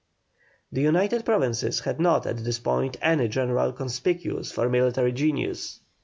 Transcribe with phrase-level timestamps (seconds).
[0.71, 5.79] The United Provinces had not at this time any general conspicuous for military genius.